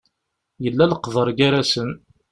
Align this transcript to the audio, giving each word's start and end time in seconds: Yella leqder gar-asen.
Yella 0.63 0.85
leqder 0.91 1.29
gar-asen. 1.37 1.89